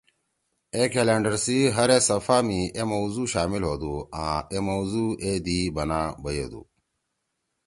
[0.75, 5.31] اے کلینڈر سی ہر اے صفحہ می اے موضوع شامل ہودُو آں اے موضوع اے
[5.45, 6.61] دی می بنا بیَدُو۔